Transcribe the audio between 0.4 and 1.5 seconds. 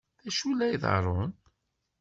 la iḍerrun?